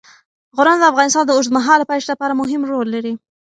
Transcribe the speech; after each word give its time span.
غرونه 0.57 0.77
د 0.81 0.89
افغانستان 0.91 1.23
د 1.25 1.31
اوږدمهاله 1.35 1.89
پایښت 1.89 2.07
لپاره 2.11 2.37
مهم 2.41 2.61
رول 2.71 2.87
لري. 2.95 3.13